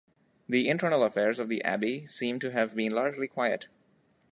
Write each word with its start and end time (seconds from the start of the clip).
The 0.49 0.67
internal 0.67 1.03
affairs 1.03 1.37
of 1.37 1.47
the 1.47 1.63
abbey 1.63 2.07
seem 2.07 2.39
to 2.39 2.49
have 2.49 2.73
been 2.75 2.91
largely 2.91 3.27
quiet. 3.27 3.67